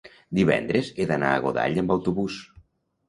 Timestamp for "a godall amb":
1.35-1.95